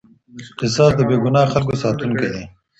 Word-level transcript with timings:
قصاص 0.59 0.91
د 0.95 0.99
بې 1.09 1.15
ګناه 1.23 1.51
خلګو 1.53 1.75
ساتونکی 1.83 2.27
دی. 2.33 2.43